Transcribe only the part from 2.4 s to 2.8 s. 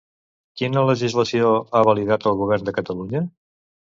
govern de